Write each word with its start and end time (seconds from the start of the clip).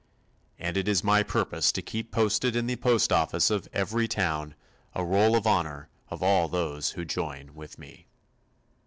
And 0.57 0.77
it 0.77 0.87
is 0.87 1.03
my 1.03 1.21
purpose 1.21 1.71
to 1.73 1.81
keep 1.83 2.09
posted 2.11 2.55
in 2.55 2.65
the 2.65 2.75
post 2.75 3.13
office 3.13 3.51
of 3.51 3.67
every 3.71 4.07
town, 4.07 4.55
a 4.95 5.05
Roll 5.05 5.35
of 5.35 5.45
Honor 5.45 5.89
of 6.09 6.23
all 6.23 6.47
those 6.49 6.89
who 6.93 7.05
join 7.05 7.53
with 7.53 7.77
me. 7.77 8.07